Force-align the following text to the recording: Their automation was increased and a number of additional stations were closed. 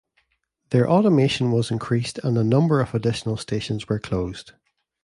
Their 0.71 0.89
automation 0.89 1.51
was 1.51 1.69
increased 1.69 2.17
and 2.23 2.35
a 2.35 2.43
number 2.43 2.81
of 2.81 2.95
additional 2.95 3.37
stations 3.37 3.87
were 3.87 3.99
closed. 3.99 4.53